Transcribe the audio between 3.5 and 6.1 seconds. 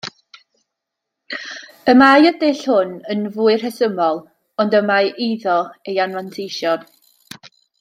rhesymol, ond y mae iddo ei